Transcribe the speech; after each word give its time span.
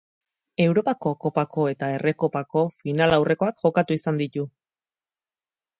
Europako 0.63 1.11
Kopako 1.25 1.65
eta 1.73 1.89
Errekopako 1.97 2.65
final 2.79 3.17
aurrekoak 3.19 3.65
jokatu 3.67 4.01
izan 4.01 4.23
ditu. 4.25 4.49